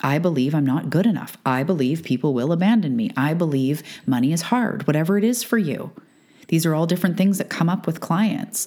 [0.02, 1.38] I believe I'm not good enough.
[1.46, 3.10] I believe people will abandon me.
[3.16, 5.92] I believe money is hard, whatever it is for you.
[6.48, 8.66] These are all different things that come up with clients.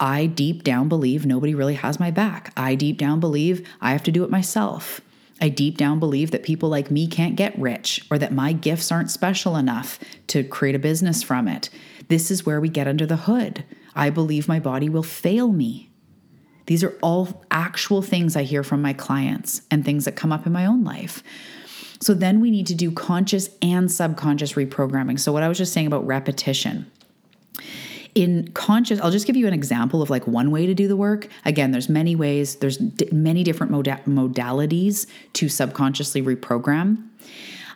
[0.00, 2.52] I deep down believe nobody really has my back.
[2.56, 5.02] I deep down believe I have to do it myself.
[5.42, 8.90] I deep down believe that people like me can't get rich or that my gifts
[8.90, 11.70] aren't special enough to create a business from it.
[12.08, 13.64] This is where we get under the hood.
[13.94, 15.89] I believe my body will fail me.
[16.70, 20.46] These are all actual things I hear from my clients and things that come up
[20.46, 21.20] in my own life.
[22.00, 25.18] So then we need to do conscious and subconscious reprogramming.
[25.18, 26.88] So, what I was just saying about repetition.
[28.14, 30.94] In conscious, I'll just give you an example of like one way to do the
[30.94, 31.26] work.
[31.44, 37.04] Again, there's many ways, there's d- many different moda- modalities to subconsciously reprogram.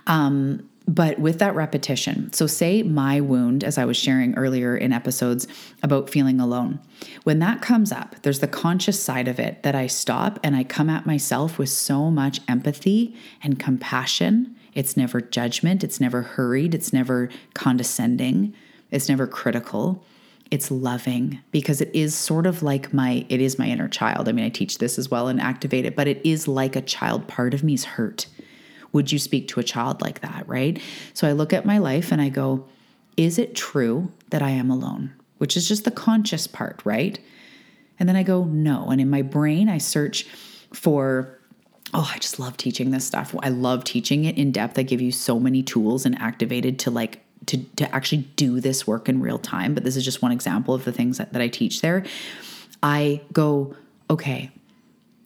[0.06, 4.92] Um, but with that repetition, so say my wound, as I was sharing earlier in
[4.92, 5.46] episodes
[5.82, 6.78] about feeling alone,
[7.22, 10.62] when that comes up, there's the conscious side of it that I stop and I
[10.62, 14.54] come at myself with so much empathy and compassion.
[14.74, 18.54] It's never judgment, it's never hurried, it's never condescending,
[18.90, 20.04] it's never critical.
[20.50, 24.28] It's loving because it is sort of like my it is my inner child.
[24.28, 27.26] I mean, I teach this as well and Activated, but it is like a child
[27.26, 28.26] part of me is hurt
[28.94, 30.80] would you speak to a child like that, right?
[31.12, 32.66] So I look at my life and I go,
[33.16, 35.12] is it true that I am alone?
[35.38, 37.18] Which is just the conscious part, right?
[37.98, 38.88] And then I go, no.
[38.88, 40.26] And in my brain, I search
[40.72, 41.38] for
[41.92, 45.00] oh i just love teaching this stuff i love teaching it in depth i give
[45.00, 49.20] you so many tools and activated to like to, to actually do this work in
[49.20, 51.80] real time but this is just one example of the things that, that i teach
[51.82, 52.04] there
[52.82, 53.76] i go
[54.10, 54.50] okay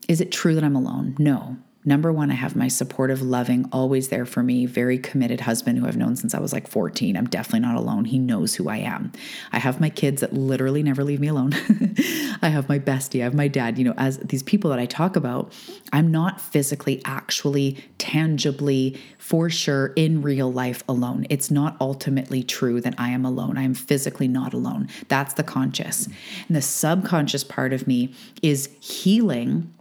[0.09, 4.09] is it true that i'm alone no Number one, I have my supportive, loving, always
[4.09, 7.17] there for me, very committed husband who I've known since I was like 14.
[7.17, 8.05] I'm definitely not alone.
[8.05, 9.13] He knows who I am.
[9.53, 11.53] I have my kids that literally never leave me alone.
[12.43, 13.79] I have my bestie, I have my dad.
[13.79, 15.53] You know, as these people that I talk about,
[15.93, 21.27] I'm not physically, actually, tangibly, for sure, in real life alone.
[21.31, 23.57] It's not ultimately true that I am alone.
[23.57, 24.89] I am physically not alone.
[25.07, 26.07] That's the conscious.
[26.49, 28.13] And the subconscious part of me
[28.43, 29.73] is healing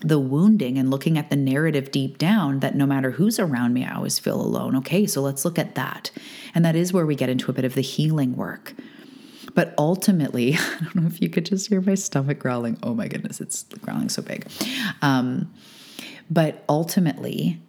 [0.00, 3.84] the wounding and looking at the narrative deep down that no matter who's around me,
[3.84, 4.76] I always feel alone.
[4.76, 6.10] Okay, so let's look at that.
[6.54, 8.74] And that is where we get into a bit of the healing work.
[9.54, 12.78] But ultimately, I don't know if you could just hear my stomach growling.
[12.82, 14.46] Oh my goodness, it's growling so big.
[15.02, 15.52] Um,
[16.30, 17.60] but ultimately,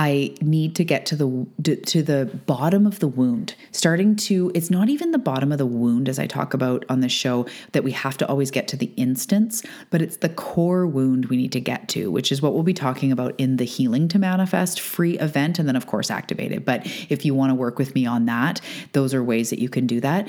[0.00, 3.54] I need to get to the to the bottom of the wound.
[3.70, 7.00] Starting to it's not even the bottom of the wound as I talk about on
[7.00, 10.86] the show that we have to always get to the instance, but it's the core
[10.86, 13.64] wound we need to get to, which is what we'll be talking about in the
[13.64, 16.64] Healing to Manifest free event and then of course Activated.
[16.64, 19.68] But if you want to work with me on that, those are ways that you
[19.68, 20.26] can do that.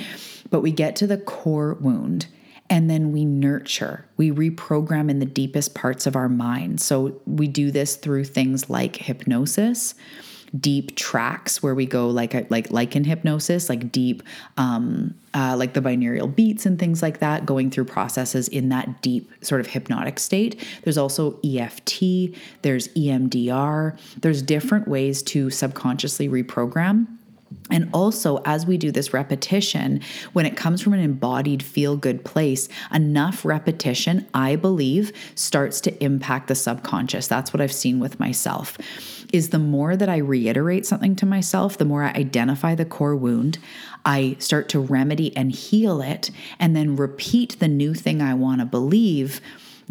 [0.49, 2.27] But we get to the core wound
[2.71, 6.79] and then we nurture, we reprogram in the deepest parts of our mind.
[6.79, 9.93] So we do this through things like hypnosis,
[10.57, 14.23] deep tracks where we go like like like in hypnosis, like deep,
[14.55, 19.01] um, uh, like the binaural beats and things like that, going through processes in that
[19.01, 20.65] deep sort of hypnotic state.
[20.84, 27.17] There's also EFT, there's EMDR, there's different ways to subconsciously reprogram.
[27.71, 30.01] And also, as we do this repetition,
[30.34, 36.03] when it comes from an embodied feel good place, enough repetition, I believe, starts to
[36.03, 37.27] impact the subconscious.
[37.27, 38.77] That's what I've seen with myself.
[39.31, 43.15] Is the more that I reiterate something to myself, the more I identify the core
[43.15, 43.57] wound,
[44.03, 48.60] I start to remedy and heal it, and then repeat the new thing I want
[48.60, 49.39] to believe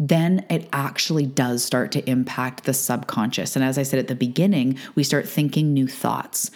[0.03, 3.55] then it actually does start to impact the subconscious.
[3.55, 6.49] And as I said at the beginning, we start thinking new thoughts.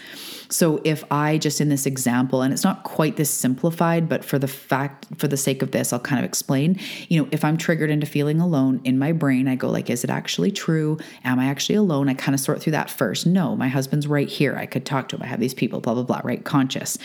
[0.49, 4.39] So if I just in this example, and it's not quite this simplified, but for
[4.39, 6.79] the fact, for the sake of this, I'll kind of explain.
[7.07, 10.03] You know, if I'm triggered into feeling alone in my brain, I go like, is
[10.03, 10.97] it actually true?
[11.23, 12.09] Am I actually alone?
[12.09, 13.27] I kind of sort through that first.
[13.27, 14.55] No, my husband's right here.
[14.55, 15.21] I could talk to him.
[15.21, 16.43] I have these people, blah, blah, blah, right?
[16.43, 16.97] Conscious.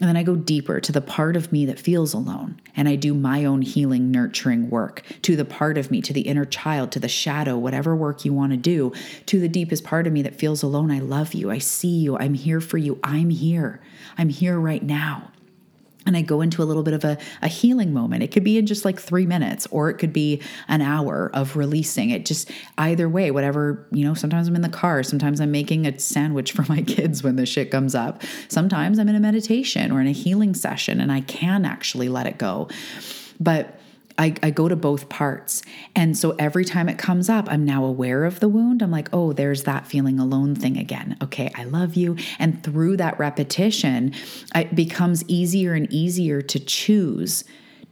[0.00, 2.60] And then I go deeper to the part of me that feels alone.
[2.76, 6.22] And I do my own healing, nurturing work to the part of me, to the
[6.22, 8.92] inner child, to the shadow, whatever work you want to do,
[9.26, 10.90] to the deepest part of me that feels alone.
[10.90, 11.50] I love you.
[11.50, 12.18] I see you.
[12.18, 12.98] I'm here for you.
[13.02, 13.80] I'm here.
[14.18, 15.30] I'm here right now
[16.06, 18.22] and I go into a little bit of a, a healing moment.
[18.22, 21.56] It could be in just like three minutes, or it could be an hour of
[21.56, 22.24] releasing it.
[22.24, 25.98] Just either way, whatever, you know, sometimes I'm in the car, sometimes I'm making a
[25.98, 28.22] sandwich for my kids when the shit comes up.
[28.48, 32.26] Sometimes I'm in a meditation or in a healing session and I can actually let
[32.26, 32.68] it go.
[33.38, 33.75] But
[34.18, 35.62] I, I go to both parts.
[35.94, 38.82] And so every time it comes up, I'm now aware of the wound.
[38.82, 41.16] I'm like, oh, there's that feeling alone thing again.
[41.22, 42.16] Okay, I love you.
[42.38, 44.14] And through that repetition,
[44.54, 47.44] it becomes easier and easier to choose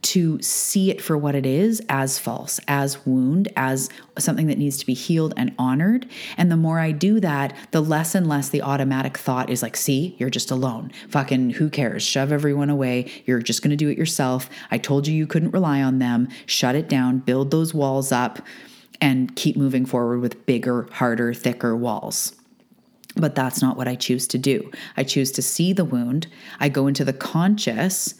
[0.05, 3.89] to see it for what it is as false, as wound, as
[4.19, 6.07] something that needs to be healed and honored.
[6.37, 9.77] And the more I do that, the less and less the automatic thought is like,
[9.77, 10.93] see, you're just alone.
[11.09, 12.03] Fucking who cares?
[12.03, 13.11] Shove everyone away.
[13.25, 14.51] You're just going to do it yourself.
[14.71, 16.29] I told you you couldn't rely on them.
[16.45, 18.41] Shut it down, build those walls up,
[19.01, 22.35] and keep moving forward with bigger, harder, thicker walls.
[23.17, 24.71] But that's not what I choose to do.
[24.97, 26.27] I choose to see the wound.
[26.61, 28.15] I go into the conscious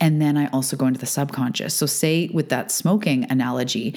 [0.00, 1.74] and then I also go into the subconscious.
[1.74, 3.94] So, say with that smoking analogy,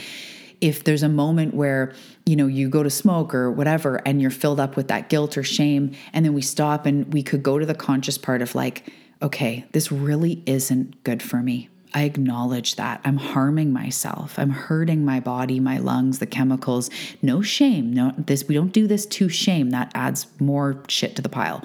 [0.63, 1.93] if there's a moment where
[2.25, 5.37] you know you go to smoke or whatever and you're filled up with that guilt
[5.37, 8.55] or shame and then we stop and we could go to the conscious part of
[8.55, 8.89] like
[9.21, 11.69] okay this really isn't good for me.
[11.95, 13.01] I acknowledge that.
[13.03, 14.39] I'm harming myself.
[14.39, 16.89] I'm hurting my body my lungs the chemicals.
[17.21, 17.91] No shame.
[17.93, 19.71] No this we don't do this to shame.
[19.71, 21.61] That adds more shit to the pile.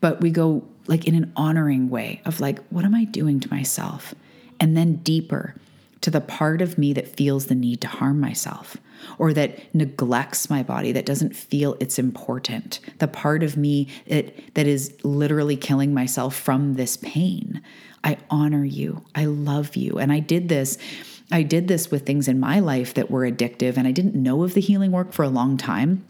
[0.00, 3.50] But we go like in an honoring way of like, what am I doing to
[3.50, 4.14] myself?
[4.60, 5.54] And then deeper
[6.00, 8.76] to the part of me that feels the need to harm myself
[9.18, 14.34] or that neglects my body, that doesn't feel it's important, the part of me that,
[14.54, 17.62] that is literally killing myself from this pain.
[18.02, 19.02] I honor you.
[19.14, 19.98] I love you.
[19.98, 20.76] And I did this.
[21.32, 24.42] I did this with things in my life that were addictive, and I didn't know
[24.42, 26.04] of the healing work for a long time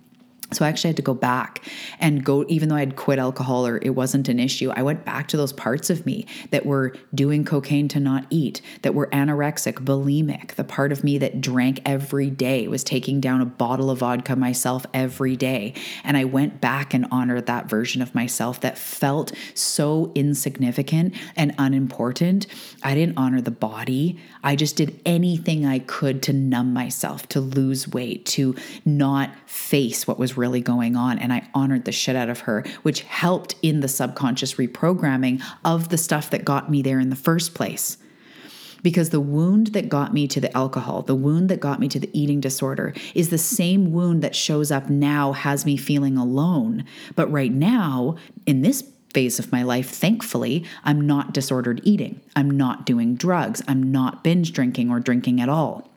[0.54, 1.62] So I actually had to go back
[1.98, 5.04] and go, even though I had quit alcohol or it wasn't an issue, I went
[5.04, 9.08] back to those parts of me that were doing cocaine to not eat, that were
[9.08, 13.90] anorexic, bulimic, the part of me that drank every day, was taking down a bottle
[13.90, 15.74] of vodka myself every day.
[16.04, 21.54] And I went back and honored that version of myself that felt so insignificant and
[21.58, 22.46] unimportant.
[22.82, 24.20] I didn't honor the body.
[24.42, 30.06] I just did anything I could to numb myself, to lose weight, to not face
[30.06, 31.18] what was really going on.
[31.18, 35.88] And I honored the shit out of her, which helped in the subconscious reprogramming of
[35.88, 37.98] the stuff that got me there in the first place.
[38.82, 41.98] Because the wound that got me to the alcohol, the wound that got me to
[41.98, 46.84] the eating disorder, is the same wound that shows up now, has me feeling alone.
[47.16, 48.84] But right now, in this
[49.14, 52.20] phase of my life, thankfully, I'm not disordered eating.
[52.36, 53.62] I'm not doing drugs.
[53.66, 55.88] I'm not binge drinking or drinking at all.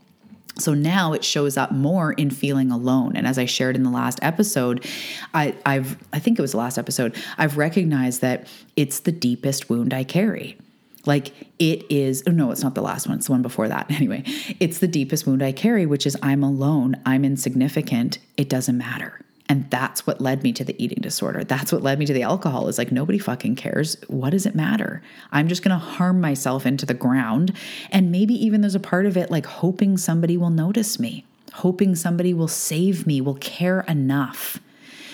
[0.60, 3.16] So now it shows up more in feeling alone.
[3.16, 4.86] And as I shared in the last episode,
[5.34, 9.70] I, have I think it was the last episode, I've recognized that it's the deepest
[9.70, 10.58] wound I carry.
[11.06, 13.88] Like it is, oh no, it's not the last one, it's the one before that.
[13.98, 14.24] Anyway,
[14.60, 19.22] it's the deepest wound I carry, which is I'm alone, I'm insignificant, it doesn't matter.
[19.50, 21.44] And that's what led me to the eating disorder.
[21.44, 22.68] That's what led me to the alcohol.
[22.68, 23.96] Is like nobody fucking cares.
[24.08, 25.02] What does it matter?
[25.32, 27.54] I'm just going to harm myself into the ground.
[27.92, 31.96] And maybe even there's a part of it like hoping somebody will notice me, hoping
[31.96, 34.60] somebody will save me, will care enough.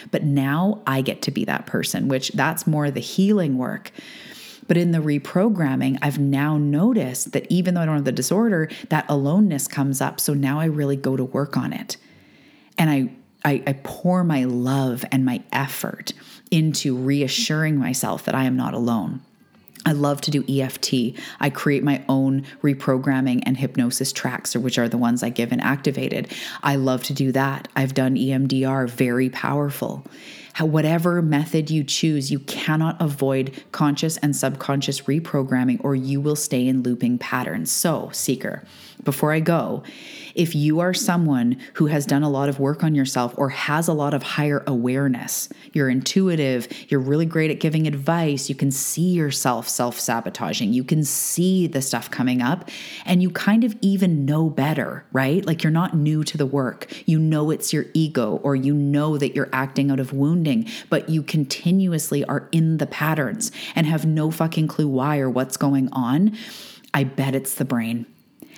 [0.10, 3.92] But now I get to be that person, which that's more the healing work.
[4.68, 8.70] But in the reprogramming, I've now noticed that even though I don't have the disorder,
[8.90, 10.20] that aloneness comes up.
[10.20, 11.98] So now I really go to work on it.
[12.78, 13.12] And I
[13.46, 16.14] I, I pour my love and my effort
[16.52, 19.22] into reassuring myself that I am not alone.
[19.86, 21.20] I love to do EFT.
[21.40, 25.60] I create my own reprogramming and hypnosis tracks, which are the ones I give in
[25.60, 26.32] Activated.
[26.62, 27.68] I love to do that.
[27.76, 30.06] I've done EMDR, very powerful.
[30.54, 36.36] How, whatever method you choose, you cannot avoid conscious and subconscious reprogramming, or you will
[36.36, 37.72] stay in looping patterns.
[37.72, 38.64] So, seeker,
[39.04, 39.84] before I go,
[40.36, 43.88] if you are someone who has done a lot of work on yourself or has
[43.88, 48.72] a lot of higher awareness, you're intuitive, you're really great at giving advice, you can
[48.72, 52.70] see yourself self sabotaging, you can see the stuff coming up,
[53.06, 55.46] and you kind of even know better, right?
[55.46, 56.92] Like you're not new to the work.
[57.06, 61.10] You know it's your ego, or you know that you're acting out of wounding, but
[61.10, 65.90] you continuously are in the patterns and have no fucking clue why or what's going
[65.92, 66.36] on.
[66.94, 68.06] I bet it's the brain.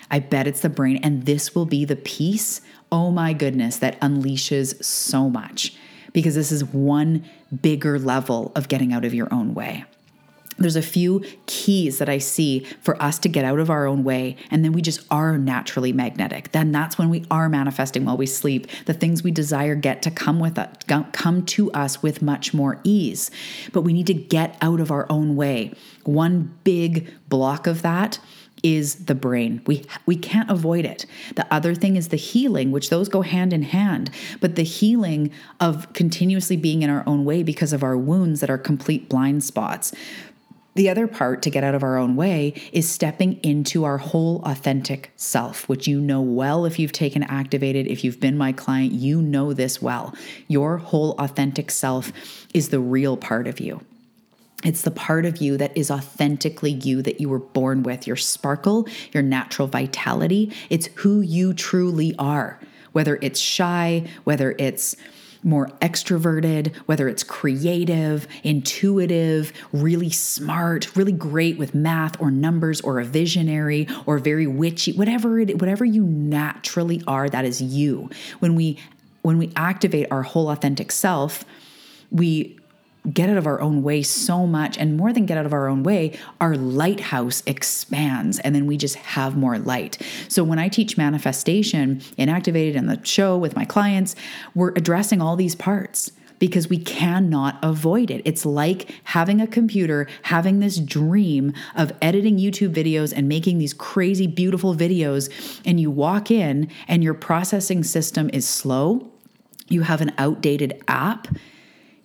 [0.09, 0.99] I bet it's the brain.
[1.03, 5.75] And this will be the piece, oh my goodness, that unleashes so much
[6.13, 7.25] because this is one
[7.61, 9.85] bigger level of getting out of your own way.
[10.57, 14.05] There's a few keys that I see for us to get out of our own
[14.05, 16.53] way, and then we just are naturally magnetic.
[16.53, 18.67] Then that's when we are manifesting while we sleep.
[18.85, 20.73] The things we desire get to come with us,
[21.11, 23.31] come to us with much more ease.
[23.73, 25.73] But we need to get out of our own way.
[26.05, 28.19] One big block of that
[28.65, 29.61] is the brain.
[29.67, 31.05] We we can't avoid it.
[31.35, 34.09] The other thing is the healing, which those go hand in hand,
[34.41, 38.49] but the healing of continuously being in our own way because of our wounds that
[38.49, 39.93] are complete blind spots.
[40.73, 44.41] The other part to get out of our own way is stepping into our whole
[44.43, 48.93] authentic self, which you know well if you've taken Activated, if you've been my client,
[48.93, 50.13] you know this well.
[50.47, 52.11] Your whole authentic self
[52.53, 53.81] is the real part of you.
[54.65, 58.15] It's the part of you that is authentically you that you were born with, your
[58.15, 60.51] sparkle, your natural vitality.
[60.69, 62.59] It's who you truly are,
[62.91, 64.95] whether it's shy, whether it's
[65.43, 72.99] more extroverted, whether it's creative, intuitive, really smart, really great with math or numbers or
[72.99, 78.09] a visionary or very witchy, whatever it whatever you naturally are, that is you.
[78.39, 78.79] When we
[79.21, 81.45] when we activate our whole authentic self,
[82.09, 82.57] we
[83.13, 84.77] get out of our own way so much.
[84.77, 88.77] And more than get out of our own way, our lighthouse expands and then we
[88.77, 90.01] just have more light.
[90.27, 94.15] So when I teach manifestation in Activated in the show with my clients,
[94.53, 98.21] we're addressing all these parts because we cannot avoid it.
[98.25, 103.73] It's like having a computer, having this dream of editing YouTube videos and making these
[103.73, 105.29] crazy, beautiful videos,
[105.65, 109.09] and you walk in and your processing system is slow.
[109.67, 111.27] You have an outdated app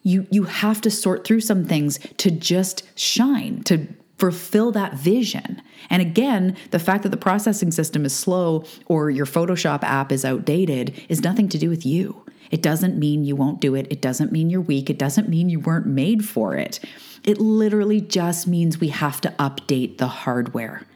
[0.03, 3.87] you you have to sort through some things to just shine to
[4.19, 5.63] fulfill that vision.
[5.89, 10.27] And again, the fact that the processing system is slow or your Photoshop app is
[10.27, 12.23] outdated is nothing to do with you.
[12.51, 13.87] It doesn't mean you won't do it.
[13.91, 14.91] It doesn't mean you're weak.
[14.91, 16.81] It doesn't mean you weren't made for it.
[17.25, 20.87] It literally just means we have to update the hardware.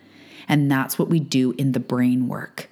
[0.46, 2.68] And that's what we do in the brain work.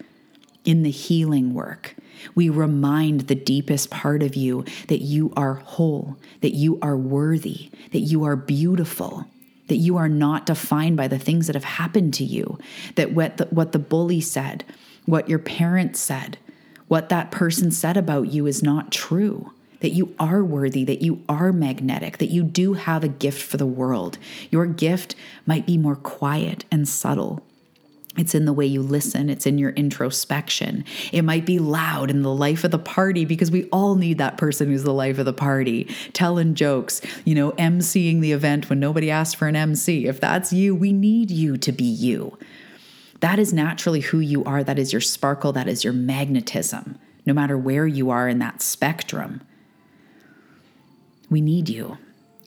[0.64, 1.96] In the healing work.
[2.34, 7.70] We remind the deepest part of you that you are whole, that you are worthy,
[7.90, 9.26] that you are beautiful,
[9.68, 12.58] that you are not defined by the things that have happened to you,
[12.94, 14.64] that what the, what the bully said,
[15.04, 16.38] what your parents said,
[16.88, 19.52] what that person said about you is not true.
[19.80, 23.56] That you are worthy, that you are magnetic, that you do have a gift for
[23.56, 24.16] the world.
[24.48, 27.44] Your gift might be more quiet and subtle,
[28.16, 29.30] it's in the way you listen.
[29.30, 30.84] It's in your introspection.
[31.12, 34.36] It might be loud in the life of the party because we all need that
[34.36, 38.80] person who's the life of the party, telling jokes, you know, emceeing the event when
[38.80, 40.06] nobody asked for an MC.
[40.06, 42.36] If that's you, we need you to be you.
[43.20, 44.62] That is naturally who you are.
[44.62, 45.52] That is your sparkle.
[45.52, 49.40] That is your magnetism, no matter where you are in that spectrum.
[51.30, 51.96] We need you.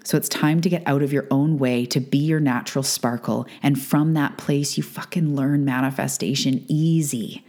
[0.05, 3.47] So it's time to get out of your own way to be your natural sparkle.
[3.63, 7.43] And from that place, you fucking learn manifestation easy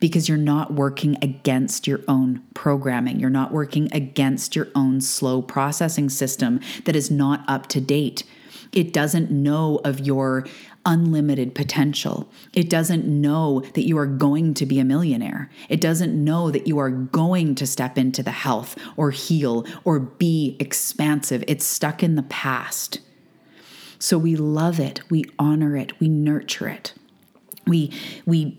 [0.00, 3.20] because you're not working against your own programming.
[3.20, 8.24] You're not working against your own slow processing system that is not up to date.
[8.72, 10.46] It doesn't know of your
[10.88, 12.28] unlimited potential.
[12.54, 15.50] It doesn't know that you are going to be a millionaire.
[15.68, 20.00] It doesn't know that you are going to step into the health or heal or
[20.00, 21.44] be expansive.
[21.46, 23.00] It's stuck in the past.
[23.98, 26.94] So we love it, we honor it, we nurture it.
[27.66, 27.92] We
[28.24, 28.56] we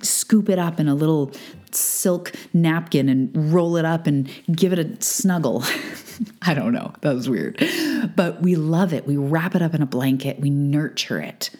[0.00, 1.32] scoop it up in a little
[1.72, 5.62] silk napkin and roll it up and give it a snuggle.
[6.42, 6.94] I don't know.
[7.02, 7.62] That was weird.
[8.16, 9.06] But we love it.
[9.06, 10.40] We wrap it up in a blanket.
[10.40, 11.50] We nurture it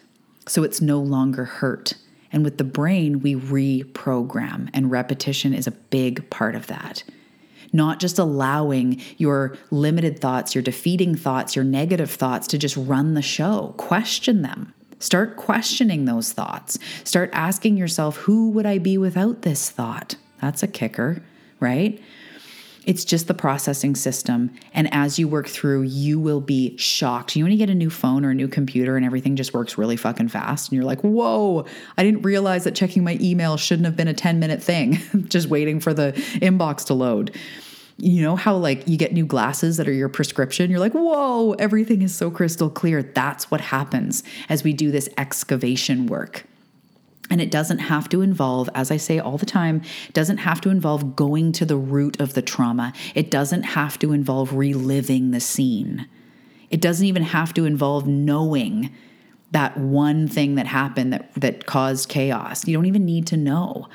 [0.46, 1.94] so it's no longer hurt.
[2.32, 7.02] And with the brain, we reprogram, and repetition is a big part of that.
[7.72, 13.14] Not just allowing your limited thoughts, your defeating thoughts, your negative thoughts to just run
[13.14, 13.74] the show.
[13.76, 14.72] Question them.
[14.98, 16.78] Start questioning those thoughts.
[17.04, 20.16] Start asking yourself, who would I be without this thought?
[20.40, 21.22] That's a kicker,
[21.60, 22.00] right?
[22.86, 24.52] It's just the processing system.
[24.72, 27.34] And as you work through, you will be shocked.
[27.34, 29.76] You when you get a new phone or a new computer and everything just works
[29.76, 31.66] really fucking fast, and you're like, whoa,
[31.98, 35.48] I didn't realize that checking my email shouldn't have been a 10 minute thing, just
[35.48, 37.36] waiting for the inbox to load.
[37.98, 40.70] You know how, like, you get new glasses that are your prescription?
[40.70, 43.02] You're like, whoa, everything is so crystal clear.
[43.02, 46.44] That's what happens as we do this excavation work.
[47.28, 50.70] And it doesn't have to involve, as I say all the time, doesn't have to
[50.70, 52.92] involve going to the root of the trauma.
[53.14, 56.06] It doesn't have to involve reliving the scene.
[56.70, 58.92] It doesn't even have to involve knowing
[59.52, 62.66] that one thing that happened that, that caused chaos.
[62.66, 63.88] You don't even need to know.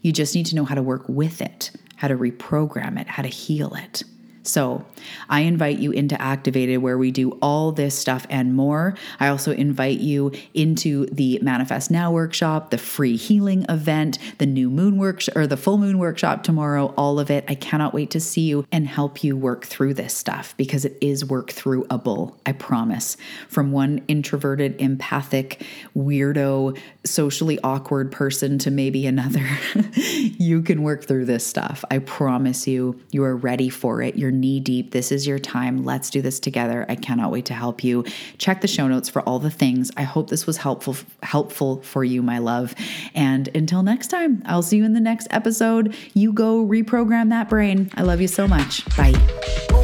[0.00, 3.22] You just need to know how to work with it, how to reprogram it, how
[3.22, 4.04] to heal it.
[4.42, 4.84] So,
[5.28, 8.94] I invite you into Activated where we do all this stuff and more.
[9.20, 14.70] I also invite you into the Manifest Now workshop, the free healing event, the new
[14.70, 17.44] moon workshop or the full moon workshop tomorrow, all of it.
[17.48, 20.96] I cannot wait to see you and help you work through this stuff because it
[21.00, 23.16] is work through a bull, I promise.
[23.48, 25.64] From one introverted, empathic,
[25.96, 29.46] weirdo, socially awkward person to maybe another,
[29.96, 31.84] you can work through this stuff.
[31.90, 34.16] I promise you, you are ready for it.
[34.16, 34.90] You're knee deep.
[34.90, 35.84] This is your time.
[35.84, 36.86] Let's do this together.
[36.88, 38.04] I cannot wait to help you.
[38.38, 39.90] Check the show notes for all the things.
[39.96, 42.74] I hope this was helpful helpful for you, my love.
[43.14, 45.94] And until next time, I'll see you in the next episode.
[46.14, 47.90] You go reprogram that brain.
[47.94, 48.84] I love you so much.
[48.96, 49.81] Bye.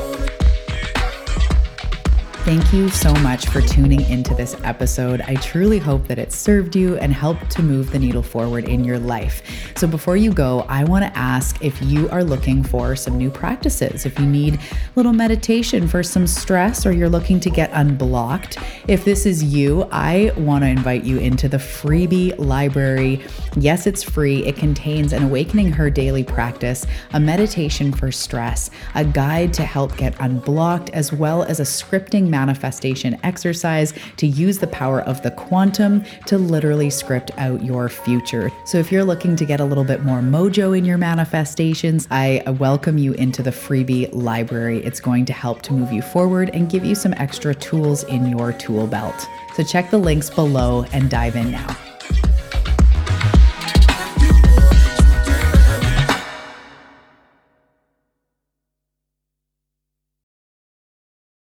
[2.48, 5.20] Thank you so much for tuning into this episode.
[5.20, 8.84] I truly hope that it served you and helped to move the needle forward in
[8.84, 9.42] your life.
[9.76, 13.30] So, before you go, I want to ask if you are looking for some new
[13.30, 14.60] practices, if you need a
[14.96, 18.56] little meditation for some stress, or you're looking to get unblocked.
[18.88, 23.22] If this is you, I want to invite you into the freebie library.
[23.58, 24.46] Yes, it's free.
[24.46, 29.98] It contains an Awakening Her daily practice, a meditation for stress, a guide to help
[29.98, 35.30] get unblocked, as well as a scripting manifestation exercise to use the power of the
[35.32, 38.50] quantum to literally script out your future.
[38.64, 42.42] So, if you're looking to get a little bit more mojo in your manifestations, I
[42.58, 44.78] welcome you into the freebie library.
[44.84, 48.26] It's going to help to move you forward and give you some extra tools in
[48.26, 49.28] your tool belt.
[49.56, 51.76] So, check the links below and dive in now.